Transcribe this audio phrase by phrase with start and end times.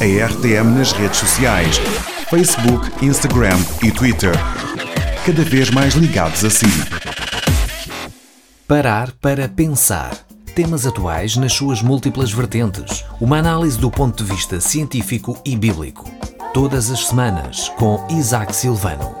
[0.00, 1.76] a RTM nas redes sociais:
[2.30, 4.32] Facebook, Instagram e Twitter.
[5.26, 6.66] Cada vez mais ligados a si.
[8.66, 10.16] Parar para pensar.
[10.54, 13.04] Temas atuais nas suas múltiplas vertentes.
[13.20, 16.08] Uma análise do ponto de vista científico e bíblico.
[16.54, 19.16] Todas as semanas, com Isaac Silvano.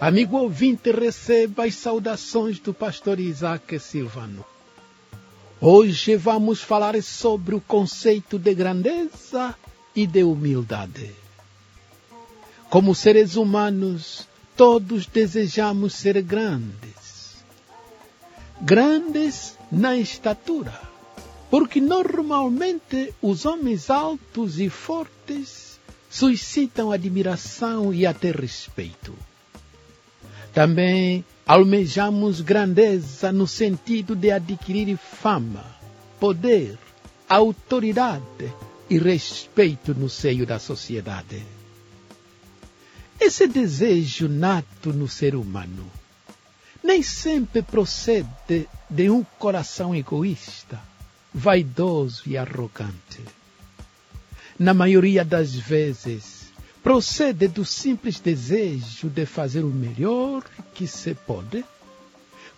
[0.00, 4.44] Amigo ouvinte, receba as saudações do pastor Isaac Silvano.
[5.64, 9.54] Hoje vamos falar sobre o conceito de grandeza
[9.94, 11.14] e de humildade.
[12.68, 17.44] Como seres humanos, todos desejamos ser grandes.
[18.60, 20.80] Grandes na estatura,
[21.48, 25.78] porque normalmente os homens altos e fortes
[26.10, 29.14] suscitam admiração e até respeito.
[30.52, 35.64] Também almejamos grandeza no sentido de adquirir fama,
[36.20, 36.78] poder,
[37.28, 38.52] autoridade
[38.88, 41.42] e respeito no seio da sociedade.
[43.20, 45.90] Esse desejo nato no ser humano
[46.82, 50.80] nem sempre procede de um coração egoísta,
[51.32, 53.20] vaidoso e arrogante.
[54.58, 56.41] Na maioria das vezes,
[56.82, 60.42] procede do simples desejo de fazer o melhor
[60.74, 61.64] que se pode,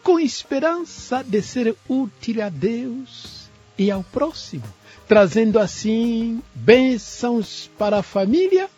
[0.03, 4.65] com esperança de ser útil a Deus e ao próximo,
[5.07, 8.69] trazendo assim bênçãos para a família,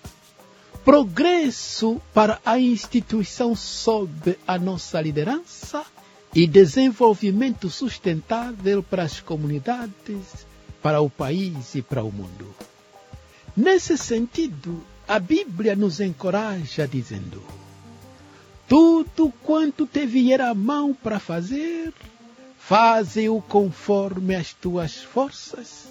[0.85, 5.85] progresso para a instituição sob a nossa liderança
[6.35, 10.47] e desenvolvimento sustentável para as comunidades,
[10.83, 12.55] para o país e para o mundo.
[13.57, 17.43] Nesse sentido, a Bíblia nos encoraja dizendo:
[18.69, 21.93] Tudo quanto te vier a mão para fazer,
[22.59, 25.89] faze-o conforme as tuas forças,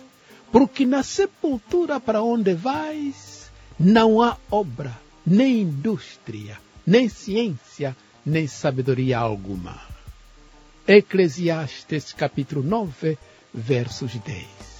[0.51, 3.49] porque na sepultura para onde vais
[3.79, 9.79] não há obra, nem indústria, nem ciência, nem sabedoria alguma.
[10.87, 13.17] Eclesiastes capítulo 9,
[13.53, 14.74] versos 10.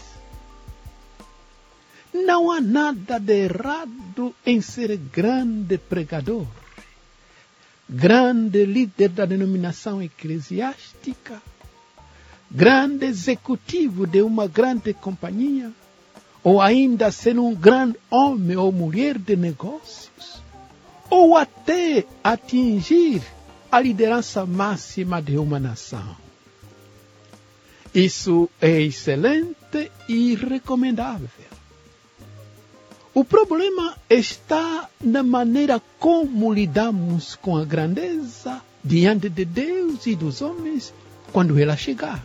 [2.25, 6.47] Não há nada de errado em ser grande pregador,
[7.88, 11.40] grande líder da denominação eclesiástica,
[12.50, 15.72] grande executivo de uma grande companhia,
[16.44, 20.42] ou ainda ser um grande homem ou mulher de negócios,
[21.12, 23.22] ou até atingir
[23.72, 26.18] a liderança máxima de uma nação.
[27.94, 31.55] Isso é excelente e recomendável.
[33.16, 40.42] O problema está na maneira como lidamos com a grandeza diante de Deus e dos
[40.42, 40.94] homens
[41.31, 42.22] quando ela chegar.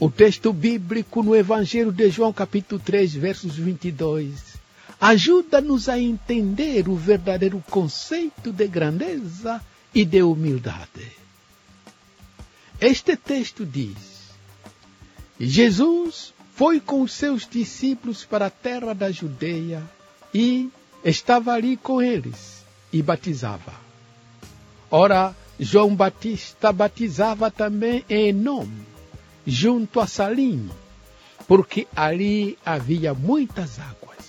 [0.00, 4.34] O texto bíblico no Evangelho de João, capítulo 3, versos 22,
[5.00, 11.06] ajuda-nos a entender o verdadeiro conceito de grandeza e de humildade.
[12.80, 13.96] Este texto diz:
[15.38, 19.80] Jesus foi com seus discípulos para a terra da Judeia
[20.34, 20.68] e
[21.04, 23.72] estava ali com eles e batizava.
[24.90, 28.84] Ora, João Batista batizava também em nome,
[29.46, 30.68] junto a Salim,
[31.46, 34.26] porque ali havia muitas águas.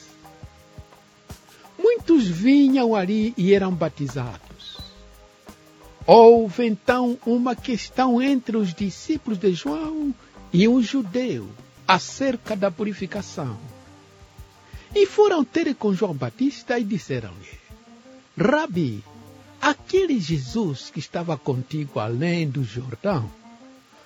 [1.79, 4.77] Muitos vinham ali e eram batizados.
[6.05, 10.13] Houve então uma questão entre os discípulos de João
[10.53, 11.49] e um judeu
[11.89, 13.57] acerca da purificação.
[14.93, 17.59] E foram ter com João Batista e disseram-lhe:
[18.37, 19.03] Rabi,
[19.59, 23.31] aquele Jesus que estava contigo além do Jordão,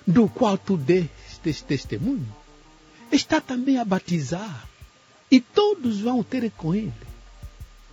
[0.06, 2.26] do qual tu destes testemunho,
[3.12, 4.66] está também a batizar,
[5.30, 6.92] e todos vão ter com ele.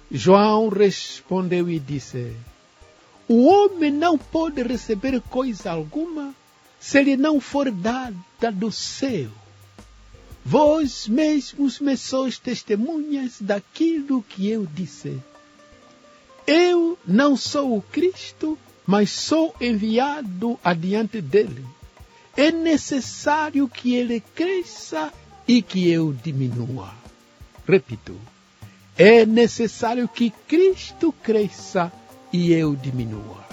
[0.10, 2.34] João respondeu e disse:
[3.28, 6.34] O homem não pode receber coisa alguma
[6.80, 9.41] se lhe não for dada do céu.
[10.44, 15.20] Vós mesmos me sois testemunhas daquilo que eu disse.
[16.48, 21.66] Eu não sou o Cristo, mas sou enviado adiante dele.
[22.36, 25.14] É necessário que ele cresça
[25.48, 26.94] e que eu diminua.
[27.68, 28.20] Repito,
[28.98, 31.92] é necessário que Cristo cresça
[32.34, 33.46] e eu diminua.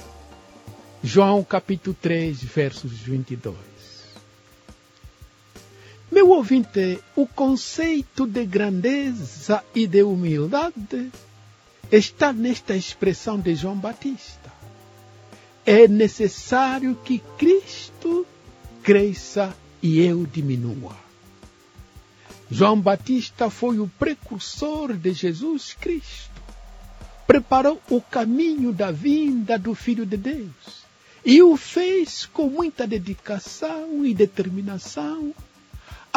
[1.02, 3.67] João capítulo 3, versos 22.
[6.10, 11.10] Meu ouvinte, o conceito de grandeza e de humildade
[11.92, 14.52] está nesta expressão de João Batista.
[15.66, 18.26] É necessário que Cristo
[18.82, 20.96] cresça e eu diminua.
[22.50, 26.40] João Batista foi o precursor de Jesus Cristo.
[27.26, 30.88] Preparou o caminho da vinda do Filho de Deus
[31.22, 35.34] e o fez com muita dedicação e determinação,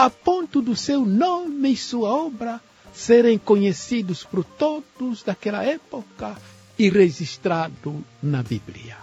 [0.01, 2.59] a ponto do seu nome e sua obra
[2.92, 6.36] serem conhecidos por todos daquela época
[6.75, 8.98] e registrado na Bíblia.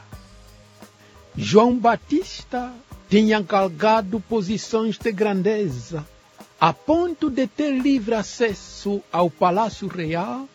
[1.36, 2.74] João Batista
[3.08, 6.04] tinha galgado posições de grandeza,
[6.60, 10.48] a ponto de ter livre acesso ao palácio real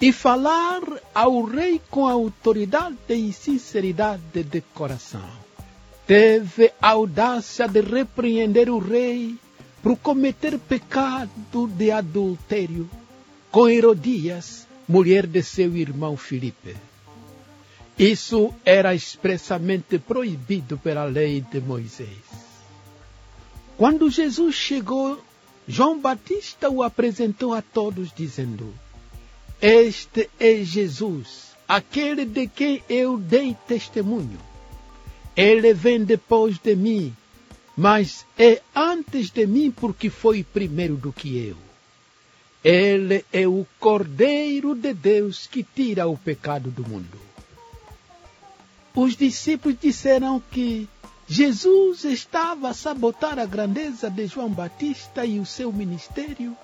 [0.00, 0.80] e falar
[1.14, 5.30] ao rei com autoridade e sinceridade de coração.
[6.08, 9.38] Teve a audácia de repreender o rei
[9.82, 12.88] por cometer pecado de adultério
[13.50, 16.76] com Herodias, mulher de seu irmão Filipe.
[17.98, 22.08] Isso era expressamente proibido pela lei de Moisés.
[23.76, 25.22] Quando Jesus chegou,
[25.66, 28.72] João Batista o apresentou a todos, dizendo:
[29.60, 34.38] Este é Jesus, aquele de quem eu dei testemunho.
[35.36, 37.14] Ele vem depois de mim,
[37.80, 41.56] mas é antes de mim porque foi primeiro do que eu.
[42.62, 47.30] Ele é o Cordeiro de Deus que tira o pecado do mundo
[48.94, 50.88] os discípulos disseram que
[51.28, 56.56] Jesus estava a sabotar a grandeza de João Batista e o seu ministério,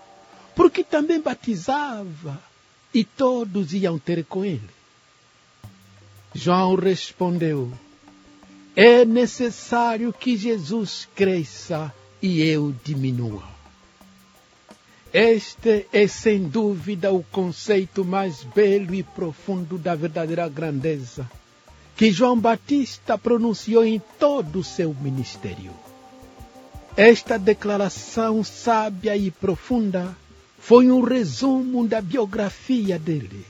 [0.55, 2.41] porque também batizava
[2.93, 4.69] e todos iam ter com ele.
[6.35, 7.73] João respondeu:
[8.77, 13.43] É necessário que Jesus cresça e eu diminua.
[15.13, 21.27] Este é sem dúvida o conceito mais belo e profundo da verdadeira grandeza
[21.97, 25.73] que João Batista pronunciou em todo o seu ministério.
[26.95, 30.15] Esta declaração sábia e profunda
[30.59, 33.47] foi um resumo da biografia dele.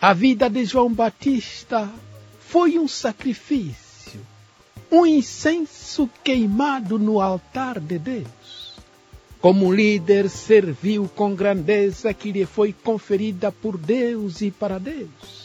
[0.00, 1.90] A vida de João Batista
[2.48, 3.79] foi um sacrifício,
[4.90, 8.74] um incenso queimado no altar de Deus.
[9.40, 15.40] Como líder, serviu com grandeza que lhe foi conferida por Deus e para Deus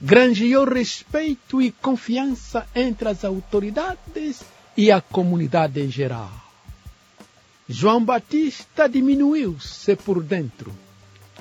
[0.00, 4.42] granjeou respeito e confiança entre as autoridades
[4.76, 6.30] e a comunidade em geral.
[7.68, 10.72] João Batista diminuiu-se por dentro,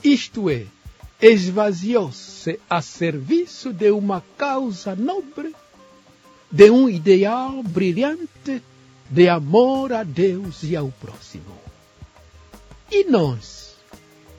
[0.04, 0.66] isto é,
[1.22, 5.56] esvaziou-se a serviço de uma causa nobre,
[6.52, 8.62] de um ideal brilhante
[9.10, 11.58] de amor a Deus e ao próximo.
[12.92, 13.76] E nós,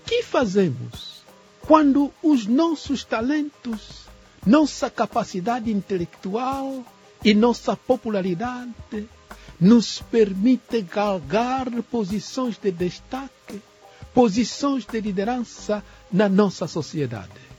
[0.06, 1.22] que fazemos
[1.60, 4.00] quando os nossos talentos
[4.44, 6.84] nossa capacidade intelectual
[7.22, 9.08] e nossa popularidade
[9.60, 13.60] nos permite galgar posições de destaque,
[14.14, 17.49] posições de liderança na nossa sociedade.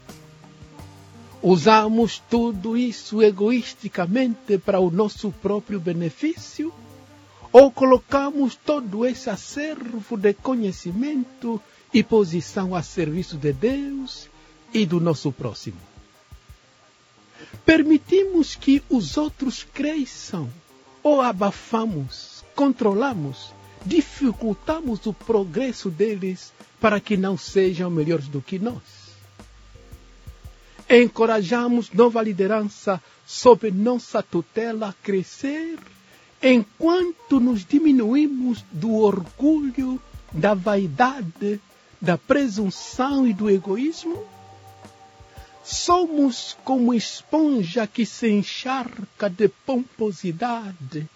[1.44, 6.72] Usamos tudo isso egoisticamente para o nosso próprio benefício
[7.52, 11.60] ou colocamos todo esse acervo de conhecimento
[11.92, 14.30] e posição a serviço de Deus
[14.72, 15.80] e do nosso próximo?
[17.66, 20.48] Permitimos que os outros cresçam
[21.02, 23.52] ou abafamos, controlamos,
[23.84, 29.01] dificultamos o progresso deles para que não sejam melhores do que nós.
[30.94, 35.80] Encorajamos nova liderança sob nossa tutela a crescer,
[36.44, 40.02] enquanto nos diminuímos do orgulho,
[40.34, 41.62] da vaidade,
[42.02, 44.22] da presunção e do egoísmo?
[45.64, 51.08] Somos como esponja que se encharca de pomposidade,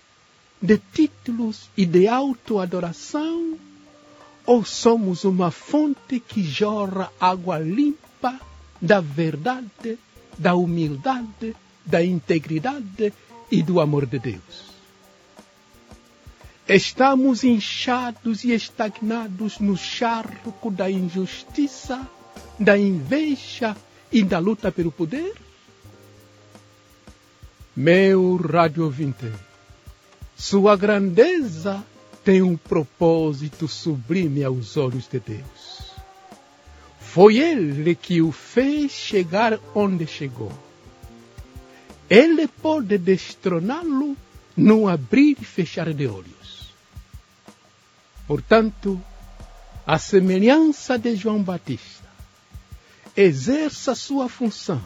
[0.62, 3.60] de títulos e de autoadoração?
[4.46, 8.40] Ou somos uma fonte que jorra água limpa
[8.86, 9.98] da verdade,
[10.38, 13.12] da humildade, da integridade
[13.52, 14.76] e do amor de Deus?
[16.68, 22.08] Estamos inchados e estagnados no charco da injustiça,
[22.60, 23.76] da inveja
[24.12, 25.34] e da luta pelo poder?
[27.76, 29.32] Meu rádio ouvinte,
[30.38, 31.84] sua grandeza
[32.24, 35.85] tem um propósito sublime aos olhos de Deus.
[37.16, 40.52] Foi Ele que o fez chegar onde chegou.
[42.10, 44.18] Ele pode destroná-lo
[44.58, 46.74] num abrir e fechar de olhos.
[48.28, 49.02] Portanto,
[49.88, 52.04] a semelhança de João Batista,
[53.16, 54.86] exerça sua função,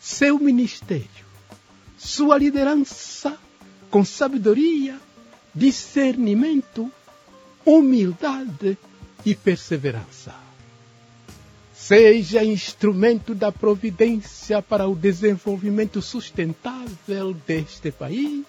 [0.00, 1.26] seu ministério,
[1.98, 3.36] sua liderança
[3.90, 4.96] com sabedoria,
[5.52, 6.88] discernimento
[7.66, 8.78] humildade
[9.26, 10.51] e perseverança.
[11.82, 18.46] Seja instrumento da providência para o desenvolvimento sustentável deste país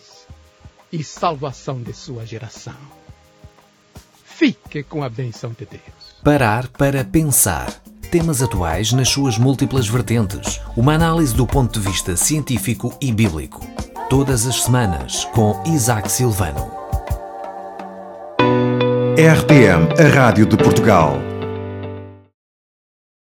[0.92, 2.76] e salvação de sua geração.
[4.24, 5.82] Fique com a benção de Deus.
[6.24, 7.74] Parar para pensar.
[8.12, 10.62] Temas atuais nas suas múltiplas vertentes.
[10.78, 13.66] Uma análise do ponto de vista científico e bíblico.
[14.12, 16.72] Todas as semanas com Isaac Silvano.
[19.18, 21.33] RTM, a Rádio de Portugal.